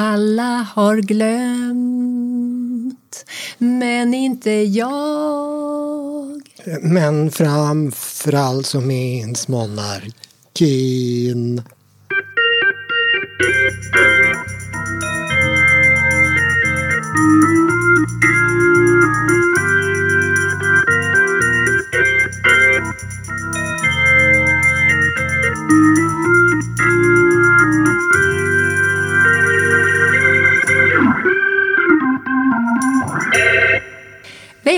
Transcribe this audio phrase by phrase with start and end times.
[0.00, 2.44] Alla har glömt,
[3.58, 6.42] men inte jag.
[6.82, 10.02] Men framför allt så minns monarkin.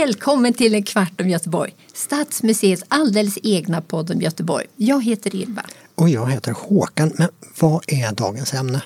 [0.01, 4.67] Välkommen till en kvart om Göteborg, Stadsmuseets alldeles egna podd om Göteborg.
[4.77, 5.63] Jag heter Ylva.
[5.95, 7.13] Och jag heter Håkan.
[7.19, 7.29] Men
[7.61, 8.83] vad är dagens ämne?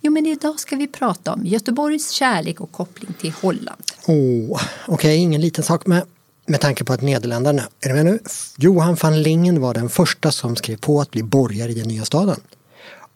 [0.00, 3.82] Jo, men idag ska vi prata om Göteborgs kärlek och koppling till Holland.
[4.06, 6.02] Oh, Okej, okay, ingen liten sak med,
[6.46, 8.18] med tanke på att Nederländerna, är du med nu?
[8.56, 12.04] Johan van Lingen var den första som skrev på att bli borgare i den nya
[12.04, 12.40] staden.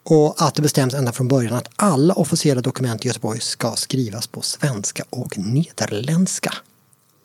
[0.03, 4.27] Och att det bestäms ända från början att alla officiella dokument i Göteborg ska skrivas
[4.27, 6.55] på svenska och nederländska.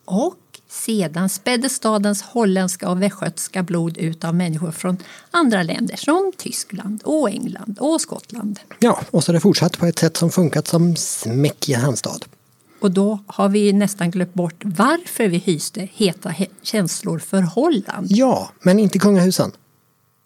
[0.06, 0.36] Och
[0.68, 4.96] sedan spädde stadens holländska och västgötska blod ut av människor från
[5.30, 8.60] andra länder som Tyskland och England och Skottland.
[8.78, 11.80] Ja, och så har det fortsatt på ett sätt som funkat som smäck i en
[11.80, 12.18] handstad.
[12.80, 18.06] Och då har vi nästan glömt bort varför vi hyste heta känslor för Holland.
[18.10, 19.52] Ja, men inte kungahusen.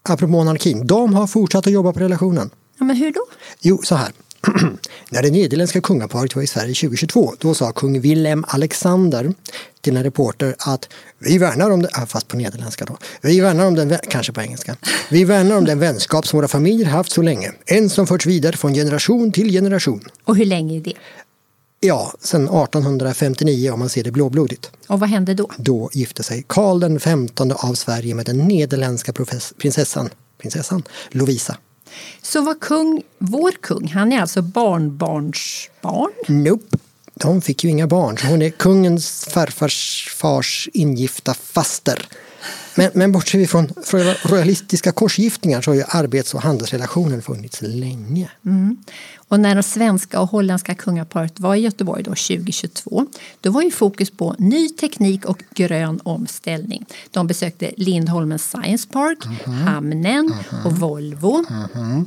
[0.02, 2.50] Apropå monarkin, de har fortsatt att jobba på relationen.
[2.78, 3.20] Ja, men hur då?
[3.60, 4.12] Jo, så här.
[5.10, 9.34] När det nederländska kungaparet var i Sverige 2022 då sa kung Willem Alexander
[9.80, 10.88] till en reporter att
[11.18, 14.76] vi värnar om det, fast på nederländska då, vi värnar om den, kanske på engelska,
[15.10, 18.56] vi värnar om den vänskap som våra familjer haft så länge, en som förts vidare
[18.56, 20.00] från generation till generation.
[20.24, 20.94] Och hur länge är det?
[21.80, 24.70] Ja, sedan 1859 om man ser det blåblodigt.
[24.86, 25.50] Och vad hände då?
[25.56, 29.12] Då gifte sig Karl den XV av Sverige med den nederländska
[29.58, 31.56] prinsessan, prinsessan Lovisa.
[32.22, 36.12] Så var kung, vår kung, han är alltså barnbarnsbarn?
[36.28, 36.76] Nope.
[37.14, 42.08] De fick ju inga barn, så hon är kungens farfars fars ingifta faster.
[42.74, 43.72] Men, men bortser vi från
[44.22, 48.30] royalistiska korsgiftningar så har ju arbets och handelsrelationen funnits länge.
[48.46, 48.76] Mm.
[49.30, 53.06] Och när det svenska och holländska kungaparet var i Göteborg då 2022
[53.40, 56.86] då var ju fokus på ny teknik och grön omställning.
[57.10, 59.64] De besökte Lindholmens Science Park, mm -hmm.
[59.64, 60.66] hamnen mm -hmm.
[60.66, 61.44] och Volvo.
[61.48, 62.06] -hmm.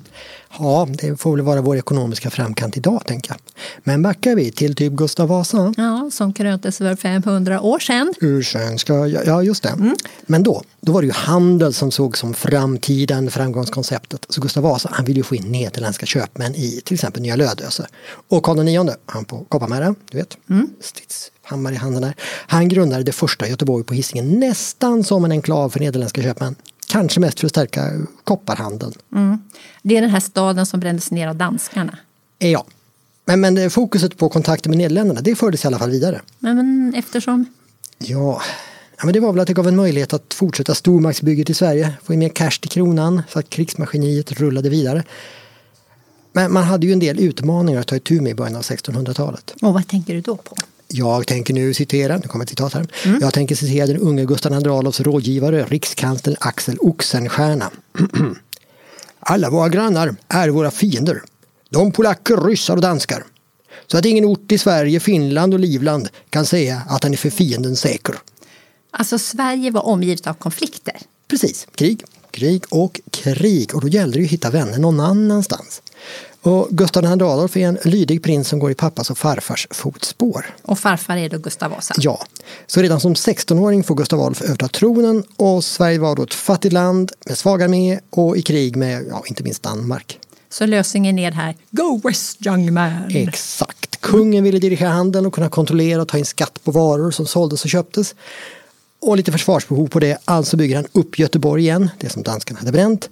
[0.59, 3.39] Ja, det får väl vara vår ekonomiska framkant idag, tänker jag.
[3.83, 5.73] Men backar vi till typ Gustav Vasa.
[5.77, 8.13] Ja, som kröntes för 500 år sedan.
[8.21, 9.69] Ur svenska, ja just det.
[9.69, 9.95] Mm.
[10.25, 14.25] Men då, då var det ju handel som såg som framtiden, framgångskonceptet.
[14.29, 17.87] Så Gustav Vasa, han ville ju få in nederländska köpmän i till exempel Nya Lödöse.
[18.27, 20.69] Och Karl IX, han på Kopparmära, du vet, mm.
[20.79, 22.15] stridshammar i handen där.
[22.47, 26.55] Han grundade det första Göteborg på Hisingen nästan som en enklav för nederländska köpmän.
[26.87, 27.91] Kanske mest för att stärka
[28.23, 28.93] kopparhandeln.
[29.15, 29.37] Mm.
[29.81, 31.97] Det är den här staden som brändes ner av danskarna?
[32.37, 32.65] Ja.
[33.25, 36.21] Men, men fokuset på kontakter med Nederländerna, det fördes i alla fall vidare.
[36.39, 37.45] Men, men eftersom?
[37.97, 38.41] Ja,
[38.97, 41.93] ja men det var väl att det gav en möjlighet att fortsätta stormaktsbygget i Sverige.
[42.03, 45.03] Få in mer cash till kronan så att krigsmaskineriet rullade vidare.
[46.33, 49.53] Men man hade ju en del utmaningar att ta itu med i början av 1600-talet.
[49.61, 50.55] Och vad tänker du då på?
[50.87, 52.87] Jag tänker nu citera, nu kommer ett citat här.
[53.05, 53.19] Mm.
[53.21, 57.71] Jag tänker citera den unge Gustav II Adolfs rådgivare, rikskanslern Axel Oxenstierna.
[59.19, 61.21] Alla våra grannar är våra fiender.
[61.69, 63.23] De polacker, ryssar och danskar.
[63.87, 67.29] Så att ingen ort i Sverige, Finland och Livland kan säga att den är för
[67.29, 68.15] fienden säker.
[68.91, 70.95] Alltså Sverige var omgivet av konflikter?
[71.27, 73.75] Precis, krig, krig och krig.
[73.75, 75.81] Och då gällde det att hitta vänner någon annanstans.
[76.41, 80.55] Och Gustav II Adolf är en lydig prins som går i pappas och farfars fotspår.
[80.61, 81.93] Och farfar är då Gustav Vasa?
[81.97, 82.25] Ja.
[82.67, 86.73] Så redan som 16-åring får Gustav Adolf överta tronen och Sverige var då ett fattigt
[86.73, 90.19] land med svag armé och i krig med, ja, inte minst Danmark.
[90.49, 93.09] Så lösningen är här, Go West young man!
[93.09, 94.01] Exakt.
[94.01, 97.63] Kungen ville dirigera handeln och kunna kontrollera och ta in skatt på varor som såldes
[97.63, 98.15] och köptes.
[99.01, 102.71] Och lite försvarsbehov på det, alltså bygger han upp Göteborg igen, det som danskarna hade
[102.71, 103.09] bränt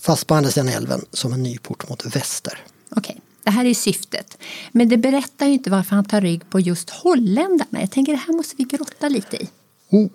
[0.00, 2.58] fast på andra sidan älven som en ny port mot väster.
[2.90, 3.16] Okej, okay.
[3.44, 4.38] det här är syftet.
[4.72, 7.80] Men det berättar ju inte varför han tar rygg på just holländarna.
[7.80, 9.48] Jag tänker det här måste vi grotta lite i.
[9.90, 10.08] Oh,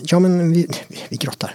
[0.00, 0.68] ja, men vi,
[1.08, 1.54] vi grottar.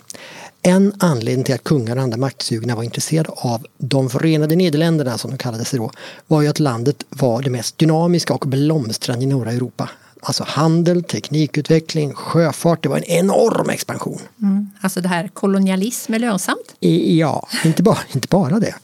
[0.61, 5.31] En anledning till att kungar och andra maktsugna var intresserade av de förenade Nederländerna som
[5.31, 5.91] de kallades då
[6.27, 9.89] var ju att landet var det mest dynamiska och blomstrande i norra Europa.
[10.23, 12.83] Alltså handel, teknikutveckling, sjöfart.
[12.83, 14.19] Det var en enorm expansion.
[14.41, 14.69] Mm.
[14.81, 16.75] Alltså det här kolonialism är lönsamt?
[16.79, 18.75] Ja, inte bara, inte bara det.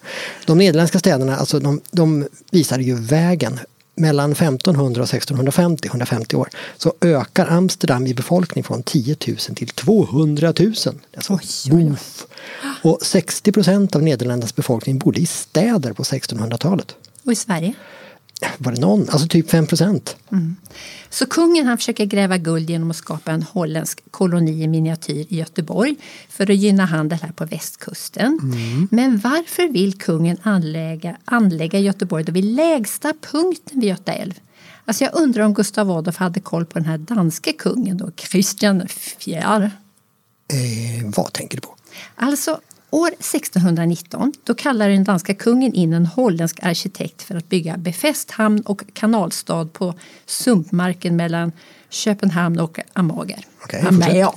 [0.46, 3.60] De nederländska städerna alltså de, de visade ju vägen.
[4.00, 9.68] Mellan 1500 och 1650, 150 år, så ökar Amsterdam i befolkning från 10 000 till
[9.68, 10.74] 200 000.
[11.16, 11.40] Alltså, oj,
[11.72, 11.96] oj, oj.
[12.82, 16.96] Och 60 procent av Nederländernas befolkning bodde i städer på 1600-talet.
[17.26, 17.74] Och i Sverige?
[18.58, 19.10] Var det någon?
[19.10, 20.16] Alltså typ 5 procent.
[20.32, 20.56] Mm.
[21.10, 25.38] Så kungen han försöker gräva guld genom att skapa en holländsk koloni i miniatyr i
[25.38, 25.96] Göteborg
[26.30, 28.40] för att gynna handel här på västkusten.
[28.44, 28.88] Mm.
[28.92, 34.34] Men varför vill kungen anlägga, anlägga Göteborg då vid lägsta punkten vid Göta älv?
[34.86, 38.88] Alltså jag undrar om Gustav Adolf hade koll på den här danske kungen då, Christian
[39.26, 39.34] IV.
[39.34, 41.76] Eh, vad tänker du på?
[42.16, 47.78] Alltså, År 1619 då kallar den danska kungen in en holländsk arkitekt för att bygga
[47.78, 49.94] befäst hamn och kanalstad på
[50.26, 51.52] sumpmarken mellan
[51.90, 53.46] Köpenhamn och Amager.
[53.64, 54.32] Okay, Amager.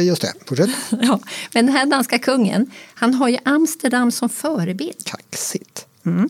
[0.00, 0.70] Just det, fortsätt.
[0.90, 1.20] ja,
[1.54, 5.04] men den här danska kungen han har ju Amsterdam som förebild.
[5.04, 5.86] Kaxigt.
[6.06, 6.28] Mm.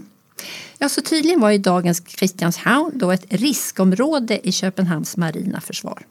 [0.78, 6.02] Ja, så tydligen var ju dagens Christianshavn då ett riskområde i Köpenhamns marina försvar.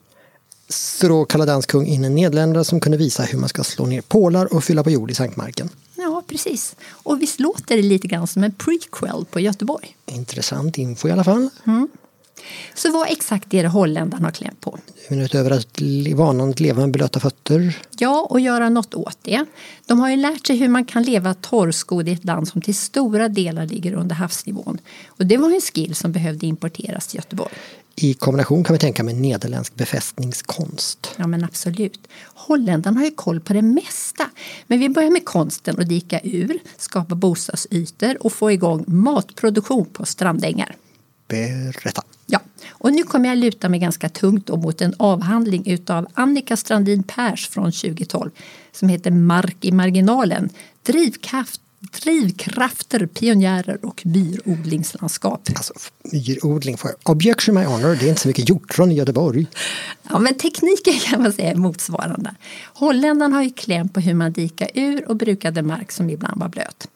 [1.45, 4.63] Dansk kung in en nederländare som kunde visa hur man ska slå ner pålar och
[4.63, 5.69] fylla på jord i Sanktmarken.
[5.95, 6.75] Ja, precis.
[6.91, 9.97] Och visst låter det lite grann som en prequel på Göteborg?
[10.05, 11.49] Intressant info i alla fall.
[11.67, 11.89] Mm.
[12.75, 14.79] Så vad exakt är det holländarna har klämt på?
[15.09, 15.81] Utöver att
[16.15, 17.77] vanan att leva med blöta fötter?
[17.97, 19.45] Ja, och göra något åt det.
[19.85, 22.75] De har ju lärt sig hur man kan leva torrskodd i ett land som till
[22.75, 24.77] stora delar ligger under havsnivån.
[25.07, 27.53] Och det var en skill som behövde importeras till Göteborg.
[28.03, 31.15] I kombination kan vi tänka med nederländsk befästningskonst.
[31.17, 32.07] Ja men absolut.
[32.23, 34.29] Holländarna har ju koll på det mesta.
[34.67, 40.05] Men vi börjar med konsten att dika ur, skapa bostadsytor och få igång matproduktion på
[40.05, 40.75] strandängar.
[41.27, 42.01] Berätta.
[42.25, 42.39] Ja,
[42.69, 47.49] och nu kommer jag luta mig ganska tungt mot en avhandling utav Annika Strandin Pers
[47.49, 48.29] från 2012
[48.71, 50.49] som heter Mark i marginalen.
[50.83, 55.49] Drivkraft drivkrafter, pionjärer och myrodlingslandskap.
[55.55, 55.73] Alltså,
[56.03, 59.47] myrodling, objection my honor, det är inte så mycket hjortron i Göteborg.
[60.09, 62.35] Ja, men tekniken kan man säga är motsvarande.
[62.73, 66.49] Holländarna har ju kläm på hur man dikar ur och brukade mark som ibland var
[66.49, 66.87] blöt.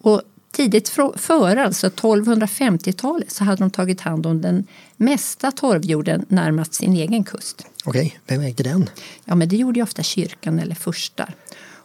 [0.00, 0.22] Och
[0.52, 4.66] tidigt före, alltså 1250-talet, så hade de tagit hand om den
[4.96, 7.66] mesta torvjorden närmast sin egen kust.
[7.84, 8.90] Okej, vem ägde den?
[9.24, 11.34] Ja, men det gjorde ju ofta kyrkan eller furstar.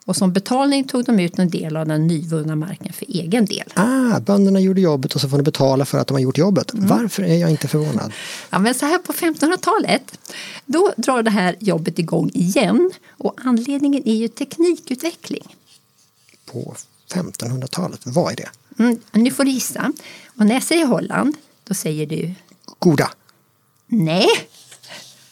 [0.06, 3.74] Och som betalning tog de ut en del av den nyvunna marken för egen del.
[3.74, 6.74] Ah, bönderna gjorde jobbet och så får de betala för att de har gjort jobbet.
[6.74, 6.88] Mm.
[6.88, 8.14] Varför är jag inte förvånad?
[8.50, 10.20] Ja, men så här på 1500-talet,
[10.66, 12.92] då drar det här jobbet igång igen.
[13.10, 15.56] Och anledningen är ju teknikutveckling.
[16.46, 16.76] På
[17.14, 18.50] 1500-talet, vad är det?
[18.84, 19.94] Mm, nu får du gissa.
[20.38, 22.34] Och när jag säger Holland, då säger du?
[22.80, 23.12] Goda.
[23.88, 24.28] Nej.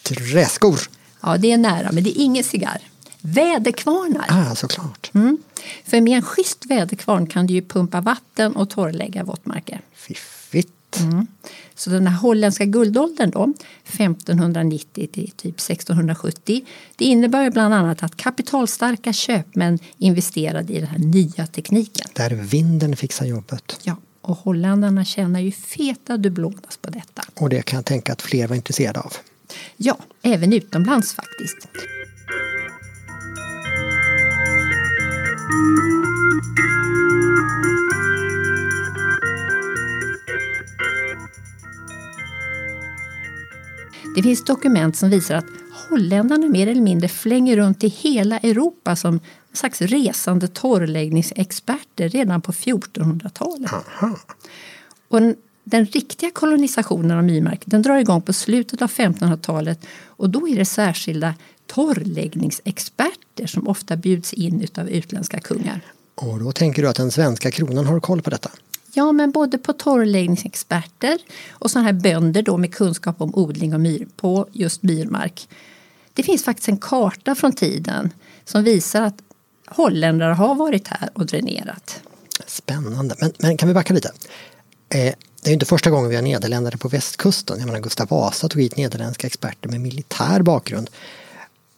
[0.03, 0.79] Träskor.
[1.21, 2.81] Ja, det är nära, men det är ingen cigarr.
[3.21, 4.25] Väderkvarnar.
[4.29, 5.11] Ah, såklart.
[5.13, 5.37] Mm.
[5.85, 9.81] För med en schysst väderkvarn kan du ju pumpa vatten och torrlägga våtmarker.
[9.93, 10.99] Fiffigt.
[10.99, 11.27] Mm.
[11.75, 18.17] Så den här holländska guldåldern då, 1590 till typ 1670, det innebär bland annat att
[18.17, 22.07] kapitalstarka köpmän investerade i den här nya tekniken.
[22.13, 23.79] Där vinden fixar jobbet.
[23.83, 27.21] Ja, och holländarna tjänar ju feta dubblonas på detta.
[27.35, 29.13] Och det kan jag tänka att fler var intresserade av.
[29.77, 31.67] Ja, även utomlands faktiskt.
[44.19, 45.45] Det finns dokument som visar att
[45.89, 52.41] holländarna mer eller mindre flänger runt i hela Europa som en slags resande torrläggningsexperter redan
[52.41, 53.71] på 1400-talet.
[55.07, 60.29] Och den, den, riktiga kolonisationen av myrmark den drar igång på slutet av 1500-talet och
[60.29, 61.33] då är det särskilda
[61.69, 65.81] torrläggningsexperter som ofta bjuds in av utländska kungar.
[66.15, 68.51] Och då tänker du att den svenska kronan har koll på detta?
[68.93, 71.17] Ja, men både på torrläggningsexperter
[71.49, 75.49] och sådana här bönder då med kunskap om odling och myr på just myrmark.
[76.13, 78.13] Det finns faktiskt en karta från tiden
[78.45, 79.15] som visar att
[79.67, 82.01] holländare har varit här och dränerat.
[82.47, 84.11] Spännande, men, men kan vi backa lite?
[84.89, 87.59] Eh, det är inte första gången vi har nederländare på västkusten.
[87.59, 90.89] Jag menar, Gustav Vasa tog hit nederländska experter med militär bakgrund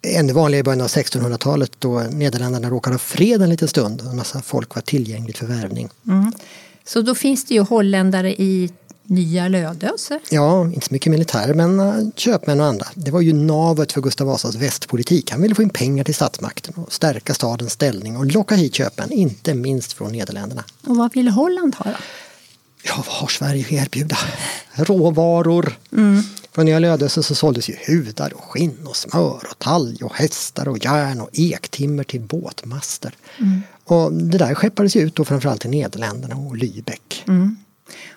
[0.02, 4.08] ännu vanligare i början av 1600-talet då Nederländerna råkade ha fred en liten stund och
[4.08, 5.90] en massa folk var tillgängligt för värvning.
[6.08, 6.32] Mm.
[6.86, 8.72] Så då finns det ju holländare i
[9.04, 10.20] Nya Lödöse?
[10.30, 12.88] Ja, inte så mycket militärer men uh, köpmän och andra.
[12.96, 15.32] Det var ju navet för Gustav Vasas västpolitik.
[15.32, 19.12] Han ville få in pengar till statsmakten och stärka stadens ställning och locka hit köpmän,
[19.12, 20.64] inte minst från Nederländerna.
[20.88, 21.98] Och vad ville Holland ha då?
[22.84, 24.18] Ja, vad har Sverige att erbjuda?
[24.74, 25.78] Råvaror.
[25.92, 26.24] Mm.
[26.56, 30.68] Från Nya Lödöse så såldes ju hudar och skinn och smör och talg och hästar
[30.68, 33.14] och järn och ektimmer till båtmaster.
[33.40, 33.62] Mm.
[33.84, 37.24] Och det där skeppades ju ut då framförallt till Nederländerna och Lübeck.
[37.28, 37.58] Mm.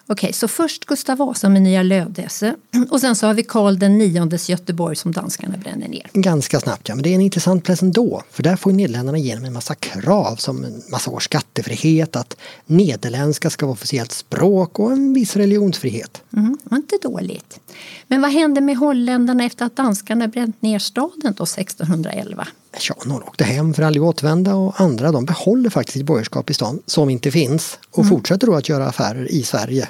[0.07, 2.55] Okej, så först Gustav Vasa med Nya Lödöse
[2.91, 6.11] och sen så har vi Karl den niondes Göteborg som danskarna bränner ner.
[6.13, 8.23] Ganska snabbt ja, men det är en intressant plats ändå.
[8.31, 13.51] För där får Nederländerna igenom en massa krav som en massa års skattefrihet, att nederländska
[13.51, 16.23] ska vara officiellt språk och en viss religionsfrihet.
[16.37, 17.61] Mm, inte dåligt.
[18.09, 22.47] Men vad hände med holländarna efter att danskarna bränt ner staden då 1611?
[22.89, 26.51] Ja, några åkte hem för att aldrig återvända och andra de behåller faktiskt sitt borgerskap
[26.51, 28.11] i stan som inte finns och Mm.
[28.11, 29.89] fortsätter då att göra affärer i Sverige.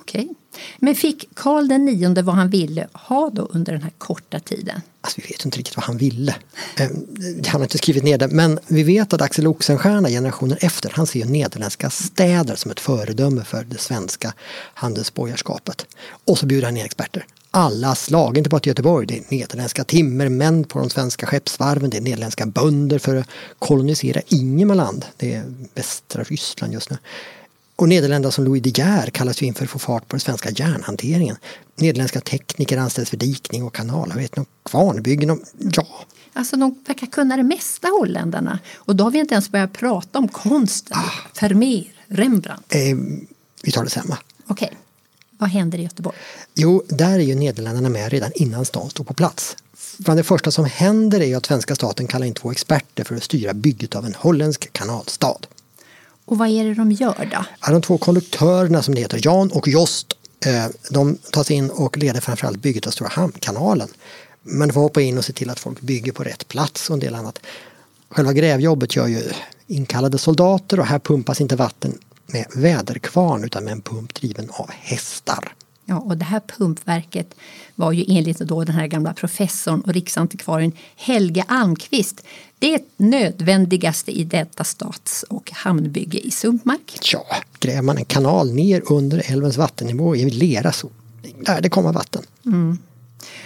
[0.00, 0.28] Okej.
[0.78, 4.80] Men fick Karl den nionde vad han ville ha då under den här korta tiden?
[5.00, 6.34] Alltså, vi vet inte riktigt vad han ville.
[6.78, 6.88] Eh,
[7.46, 11.06] han har inte skrivit ner det, men vi vet att Axel Oxenstierna generationen efter, han
[11.06, 14.32] ser ju nederländska städer som ett föredöme för det svenska
[14.74, 15.86] handelsborgarskapet.
[16.24, 17.26] Och så bjuder han in experter.
[17.50, 21.96] Alla slag, inte bara till Göteborg, det är nederländska timmermän på de svenska skeppsvarven, det
[21.96, 25.04] är nederländska bönder för att kolonisera Ingemarland.
[25.16, 26.96] det är västra Ryssland just nu.
[27.76, 30.20] Och Nederländerna som Louis De Geer kallas ju in för att få fart på den
[30.20, 31.36] svenska järnhanteringen.
[31.76, 35.30] Nederländska tekniker anställs för dikning och kanalarbeten och kvarnbyggen.
[35.30, 35.86] Och, ja,
[36.36, 38.58] Alltså de verkar kunna det mesta holländarna.
[38.74, 40.98] Och då har vi inte ens börjat prata om konsten.
[41.40, 42.74] Vermeer, Rembrandt.
[42.74, 42.80] eh,
[43.62, 44.18] vi tar det va?
[44.46, 44.72] Okej,
[45.38, 46.16] vad händer i Göteborg?
[46.54, 49.56] Jo, där är ju Nederländerna med redan innan stan står på plats.
[49.98, 53.22] Bland det första som händer är att svenska staten kallar in två experter för att
[53.22, 55.38] styra bygget av en holländsk kanalstad.
[56.24, 57.44] Och vad är det de gör då?
[57.60, 60.12] Ja, De två konduktörerna som det heter, Jan och Jost,
[60.46, 63.88] eh, de tas in och leder framförallt bygget av Stora Hamnkanalen.
[64.42, 66.94] Men de får hoppa in och se till att folk bygger på rätt plats och
[66.94, 67.38] en del annat.
[68.08, 69.22] Själva grävjobbet gör ju
[69.66, 74.70] inkallade soldater och här pumpas inte vatten med väderkvarn utan med en pump driven av
[74.70, 75.54] hästar.
[75.84, 77.34] Ja, och det här pumpverket
[77.74, 82.24] var ju enligt då den här gamla professorn och riksantikvarien Helge Almqvist
[82.64, 86.98] det nödvändigaste i detta stats och hamnbygge i sumpmark.
[87.12, 87.26] Ja,
[87.60, 90.90] gräver man en kanal ner under älvens vattennivå i lera så
[91.46, 92.22] där det kommer vatten.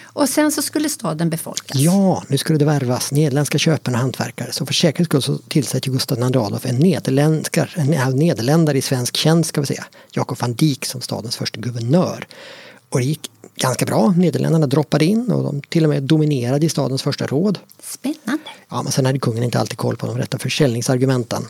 [0.02, 1.76] Och sen så skulle staden befolkas.
[1.76, 4.52] Ja, nu skulle det värvas nederländska köpmän och hantverkare.
[4.52, 9.16] Så för säkerhets skull så tillsätter Gustav II Adolf en, nederländskar, en nederländare i svensk
[9.16, 9.84] tjänst ska vi säga.
[10.10, 12.26] Jakob van Dijk som stadens första guvernör.
[12.88, 14.14] Och det gick ganska bra.
[14.16, 17.58] Nederländerna droppade in och de till och med dominerade i stadens första råd.
[17.82, 18.44] Spännande.
[18.68, 21.42] Ja, men sen hade kungen inte alltid koll på de rätta försäljningsargumenten.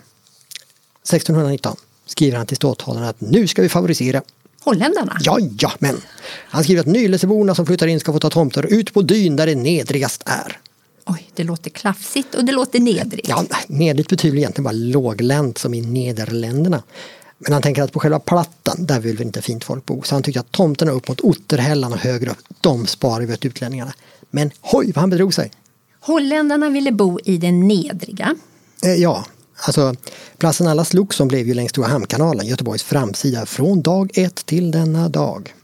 [1.03, 1.77] 1619
[2.07, 4.23] skriver han till ståthållarna att nu ska vi favorisera
[4.61, 5.17] Holländarna?
[5.21, 6.01] Ja, ja, men.
[6.29, 9.47] Han skriver att Nyleseborna som flyttar in ska få ta tomter ut på dyn där
[9.47, 10.59] det nedrigast är.
[11.07, 13.29] Oj, det låter klafsigt och det låter nedrigt.
[13.29, 16.83] Ja, nedrigt betyder egentligen bara låglänt som i Nederländerna.
[17.39, 20.03] Men han tänker att på själva plattan, där vill väl inte fint folk bo.
[20.03, 23.45] Så han tyckte att tomterna upp mot Otterhällan och högre upp, de sparar vi åt
[23.45, 23.93] utlänningarna.
[24.31, 25.51] Men hoj vad han bedrog sig!
[26.01, 28.35] Holländarna ville bo i det nedriga.
[28.85, 29.25] Eh, ja,
[29.67, 29.95] alltså
[30.39, 34.71] platsen alla slogs om blev ju längs Stora Hamnkanalen, Göteborgs framsida, från dag ett till
[34.71, 35.55] denna dag.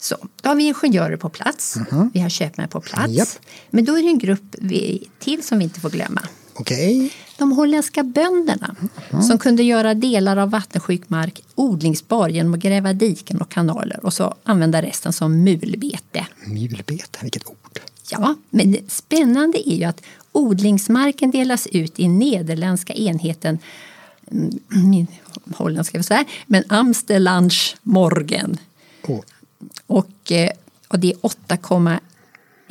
[0.00, 1.76] Så, då har vi ingenjörer på plats,
[2.14, 3.12] vi har köpmän på plats.
[3.12, 3.28] Japp.
[3.70, 6.22] Men då är det en grupp vi, till som vi inte får glömma.
[6.54, 8.74] Okej, De holländska bönderna
[9.22, 14.12] som kunde göra delar av vattensjuk mark odlingsbar genom att gräva diken och kanaler och
[14.12, 16.26] så använda resten som mulbete.
[16.46, 17.80] mulbete, vilket ord.
[18.10, 23.58] Ja, men det spännande är ju att odlingsmarken delas ut i nederländska enheten
[24.30, 25.06] mm, min
[25.56, 28.56] holländska vill säga, men Amsterlands Morgen.
[29.06, 29.20] Åh,
[29.86, 30.50] Och, eh,
[30.88, 31.16] och det är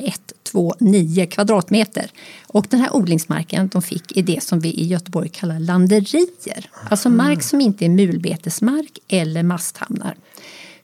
[0.02, 2.10] 8,129 kvadratmeter.
[2.46, 6.70] Och den här odlingsmarken de fick är det som vi i Göteborg kallar landerier.
[6.90, 10.16] Alltså mark som inte är mulbetesmark eller masthamnar.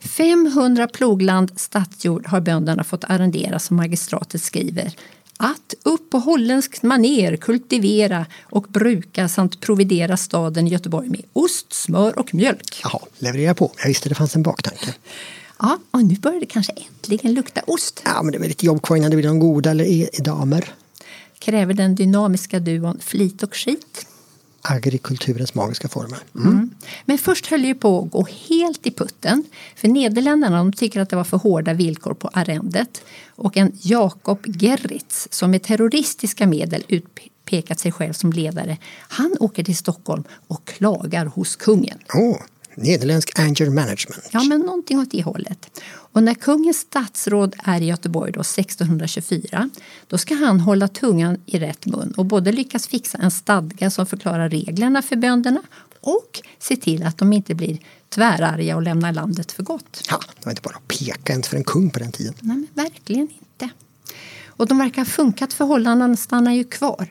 [0.00, 4.94] 500 plogland stadsjord har bönderna fått arrendera som magistratet skriver.
[5.40, 12.18] Att upp på holländskt maner kultivera och bruka samt providera staden Göteborg med ost, smör
[12.18, 12.80] och mjölk.
[12.82, 13.72] Jaha, leverera på.
[13.78, 14.94] Jag visste det fanns en baktanke.
[15.58, 18.02] Ja, och nu börjar det kanske äntligen lukta ost.
[18.04, 20.72] Ja, men det är lite jobb kvar innan det blir de goda eller damer.
[21.38, 24.06] kräver den dynamiska duon flit och skit.
[24.62, 26.18] Agrikulturens magiska former.
[26.34, 26.70] Mm.
[27.04, 29.44] Men först höll det ju på att gå helt i putten.
[29.76, 33.02] För Nederländerna de tycker att det var för hårda villkor på arrendet.
[33.28, 38.76] Och en Jakob Gerritz som med terroristiska medel utpekat sig själv som ledare.
[39.08, 41.98] Han åker till Stockholm och klagar hos kungen.
[42.14, 42.36] Åh,
[42.82, 44.28] nederländsk anger management.
[44.32, 45.80] Ja, men någonting åt det hållet.
[46.18, 49.70] Och när kungens statsråd är i Göteborg då 1624
[50.06, 54.06] då ska han hålla tungan i rätt mun och både lyckas fixa en stadga som
[54.06, 55.62] förklarar reglerna för bönderna
[56.00, 60.02] och se till att de inte blir tvärarga och lämnar landet för gott.
[60.10, 62.34] Ja, det var inte bara att peka ens för en kung på den tiden.
[62.40, 63.68] Nej, men verkligen inte.
[64.46, 67.10] Och de verkar ha funkat förhållandena stannar ju kvar.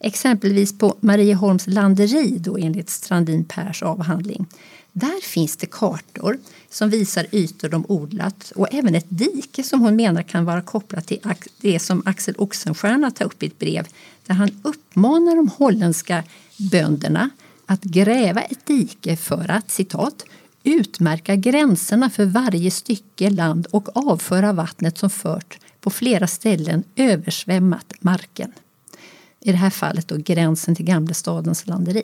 [0.00, 4.46] Exempelvis på Marieholms landeri då enligt Strandin Pers avhandling.
[4.92, 6.38] Där finns det kartor
[6.70, 11.06] som visar ytor de odlat och även ett dike som hon menar kan vara kopplat
[11.06, 11.20] till
[11.60, 13.86] det som Axel Oxenstierna tar upp i ett brev
[14.26, 16.24] där han uppmanar de holländska
[16.56, 17.30] bönderna
[17.66, 20.24] att gräva ett dike för att citat
[20.62, 27.94] utmärka gränserna för varje stycke land och avföra vattnet som fört på flera ställen översvämmat
[28.00, 28.52] marken.
[29.40, 32.02] I det här fallet då gränsen till Gamlestadens landeri.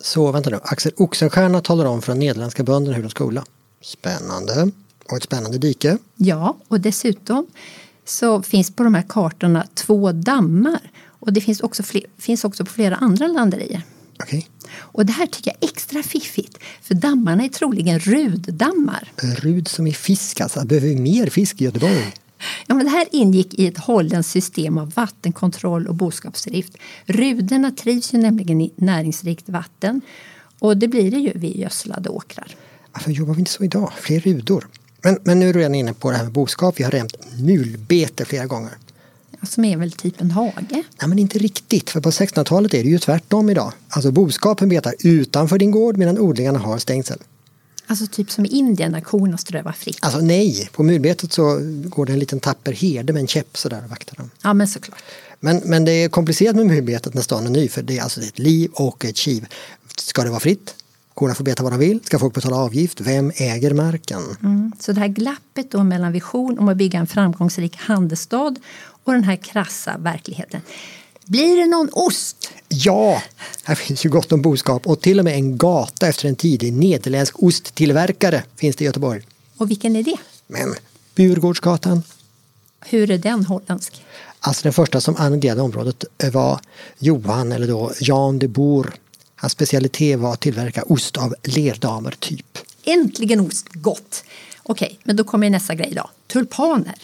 [0.00, 3.44] Så vänta nu, Axel Oxenstierna talar om för de nederländska bönderna hur de ska odla.
[3.80, 4.70] Spännande.
[5.10, 5.98] Och ett spännande dike.
[6.16, 7.46] Ja, och dessutom
[8.04, 10.90] så finns på de här kartorna två dammar.
[11.06, 13.82] Och det finns också, fler, finns också på flera andra landerier.
[14.22, 14.42] Okay.
[14.70, 19.12] Och det här tycker jag är extra fiffigt, för dammarna är troligen ruddammar.
[19.16, 22.14] Rud som är fisk alltså, behöver vi mer fisk i Göteborg?
[22.66, 26.76] Ja, men det här ingick i ett holländskt system av vattenkontroll och boskapsdrift.
[27.06, 30.00] Ruderna trivs ju nämligen i näringsrikt vatten
[30.58, 32.56] och det blir det ju vid gödslade åkrar.
[32.92, 33.92] Varför jobbar vi inte så idag?
[34.00, 34.68] Fler rudor.
[35.02, 36.80] Men, men nu är du redan inne på det här med boskap.
[36.80, 38.72] Vi har nämnt mulbete flera gånger.
[39.42, 40.52] Som är väl typ en hage?
[40.70, 43.72] Nej men inte riktigt, för på 1600-talet är det ju tvärtom idag.
[43.88, 47.18] Alltså boskapen betar utanför din gård medan odlingarna har stängsel.
[47.90, 49.98] Alltså typ som i Indien när korna strövar fritt?
[50.00, 53.82] Alltså nej, på mulbetet så går det en liten tapper herde med en käpp sådär
[53.84, 54.30] och vaktar dem.
[54.42, 55.02] Ja men såklart.
[55.40, 58.20] Men, men det är komplicerat med mulbetet när stan är ny för det är alltså
[58.20, 59.46] ett liv och ett kiv.
[59.96, 60.74] Ska det vara fritt?
[61.14, 62.00] Korna får beta vad de vill.
[62.04, 63.00] Ska folk betala avgift?
[63.00, 64.22] Vem äger marken?
[64.42, 64.72] Mm.
[64.80, 68.54] Så det här glappet då mellan vision om att bygga en framgångsrik handelsstad
[69.04, 70.60] och den här krassa verkligheten.
[71.28, 72.50] Blir det någon ost?
[72.68, 73.22] Ja,
[73.64, 76.72] här finns ju gott om boskap och till och med en gata efter en tidig
[76.72, 79.22] nederländsk osttillverkare finns det i Göteborg.
[79.56, 80.16] Och vilken är det?
[80.46, 80.74] Men
[81.14, 82.02] Burgårdsgatan.
[82.80, 84.04] Hur är den holländsk?
[84.40, 86.60] Alltså den första som annekterade området var
[86.98, 88.94] Johan, eller då Jan de Boer.
[89.36, 92.58] Hans specialitet var att tillverka ost av lerdamer typ.
[92.84, 94.24] Äntligen ost, gott!
[94.62, 96.10] Okej, men då kommer nästa grej då.
[96.26, 96.94] Tulpaner.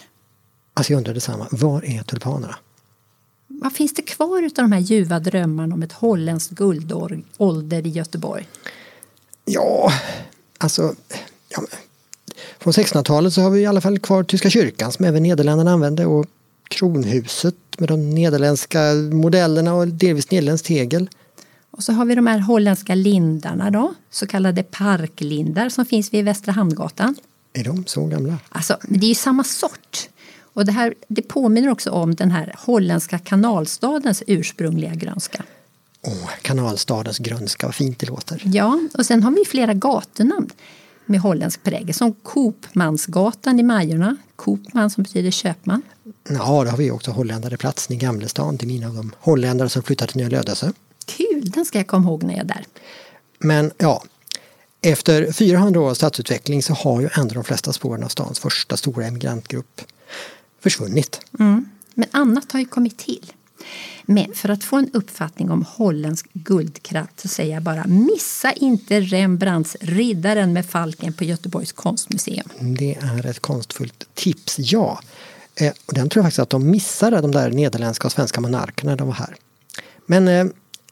[0.73, 2.55] Alltså jag undrar detsamma, var är tulpanerna?
[3.61, 8.47] Vad finns det kvar av de här ljuva drömmarna om ett holländskt guldålder i Göteborg?
[9.45, 9.91] Ja,
[10.57, 10.95] alltså...
[11.49, 11.63] Ja,
[12.59, 16.05] från 1600-talet så har vi i alla fall kvar Tyska kyrkan som även Nederländerna använde
[16.05, 16.25] och
[16.67, 18.79] kronhuset med de nederländska
[19.11, 21.09] modellerna och delvis nederländskt tegel.
[21.71, 26.25] Och så har vi de här holländska lindarna då, så kallade parklindar som finns vid
[26.25, 27.15] Västra Hamngatan.
[27.53, 28.37] Är de så gamla?
[28.49, 30.09] Alltså, det är ju samma sort.
[30.55, 35.43] Och det, här, det påminner också om den här holländska kanalstadens ursprungliga grönska.
[36.01, 38.41] Åh, kanalstadens grönska, vad fint det låter.
[38.45, 40.49] Ja, och sen har vi flera gatunamn
[41.05, 44.17] med holländsk prägel som Koopmansgatan i Majorna.
[44.35, 45.81] Koopman som betyder köpman.
[46.29, 50.11] Ja, då har vi också Holländareplatsen i Gamlestan till mina av de holländare som flyttade
[50.11, 50.73] till Nya Lödöse.
[51.05, 52.65] Kul, den ska jag komma ihåg när jag är där.
[53.39, 54.03] Men ja,
[54.81, 59.05] efter 400 års stadsutveckling så har ju ändå de flesta spåren av stans första stora
[59.05, 59.81] emigrantgrupp
[60.65, 61.21] försvunnit.
[61.39, 61.69] Mm.
[61.93, 63.33] Men annat har ju kommit till.
[64.05, 69.01] Men för att få en uppfattning om holländsk guldkraft så säger jag bara missa inte
[69.01, 72.49] Rembrandts Riddaren med falken på Göteborgs konstmuseum.
[72.77, 74.99] Det är ett konstfullt tips, ja.
[75.55, 78.91] Eh, och den tror jag faktiskt att de missade, de där nederländska och svenska monarkerna
[78.91, 79.35] när de var här.
[80.05, 80.45] Men eh,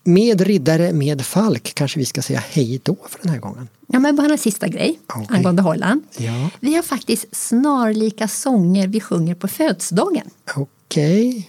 [0.04, 3.68] med riddare med falk kanske vi ska säga hej då för den här gången.
[3.88, 5.38] Ja, men bara en sista grej okay.
[5.38, 6.04] angående Holland.
[6.18, 6.50] Ja.
[6.60, 10.30] Vi har faktiskt snarlika sånger vi sjunger på födelsedagen.
[10.56, 11.30] Okej.
[11.30, 11.44] Okay.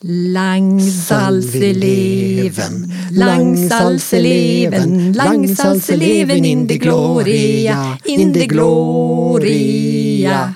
[0.00, 10.54] Langsalseleven, langsalseleven, langsalseleven in de gloria, in de gloria.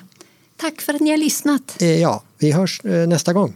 [0.57, 1.83] Tack för att ni har lyssnat.
[1.83, 3.55] Eh, ja, vi hörs eh, nästa gång.